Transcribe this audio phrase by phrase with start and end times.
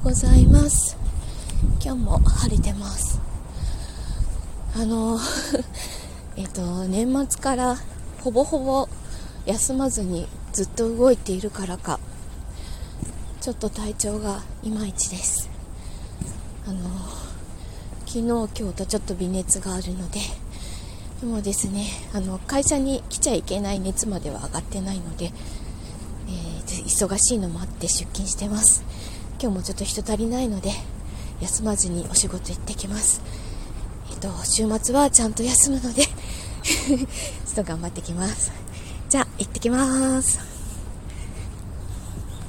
[0.00, 0.96] うございます。
[1.82, 3.20] 今日も晴れてます。
[4.76, 5.18] あの
[6.36, 7.76] えっと年末から
[8.22, 8.88] ほぼほぼ
[9.44, 11.98] 休まずにずっと動いているからか
[13.40, 15.48] ちょっと体調がいまいちです。
[16.66, 16.78] あの
[18.06, 20.20] 昨日今日とちょっと微熱があるので
[21.20, 25.32] でもですねあの会社に来ちゃいけない熱までは上がってないので、
[26.28, 28.84] えー、忙しいのもあって出勤してます。
[29.40, 30.72] 今日もちょっと人足りないので
[31.40, 33.22] 休まずにお仕事行ってきます。
[34.10, 38.50] えっと週末はちゃんと休むので ちょっと頑張ってきます。
[39.08, 40.57] じゃあ行ってきます。